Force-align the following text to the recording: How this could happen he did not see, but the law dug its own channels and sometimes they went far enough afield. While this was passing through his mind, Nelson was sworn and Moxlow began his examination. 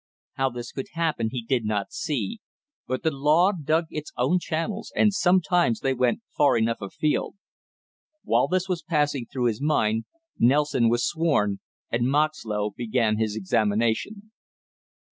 How 0.33 0.49
this 0.49 0.71
could 0.71 0.87
happen 0.93 1.29
he 1.29 1.43
did 1.43 1.63
not 1.63 1.91
see, 1.91 2.39
but 2.87 3.03
the 3.03 3.11
law 3.11 3.51
dug 3.51 3.85
its 3.91 4.11
own 4.17 4.39
channels 4.39 4.91
and 4.95 5.13
sometimes 5.13 5.79
they 5.81 5.93
went 5.93 6.23
far 6.35 6.57
enough 6.57 6.81
afield. 6.81 7.35
While 8.23 8.47
this 8.47 8.67
was 8.67 8.81
passing 8.81 9.27
through 9.31 9.45
his 9.45 9.61
mind, 9.61 10.05
Nelson 10.39 10.89
was 10.89 11.07
sworn 11.07 11.59
and 11.91 12.07
Moxlow 12.09 12.71
began 12.75 13.19
his 13.19 13.35
examination. 13.35 14.31